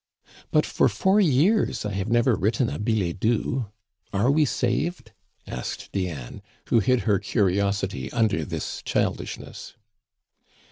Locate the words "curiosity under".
7.19-8.43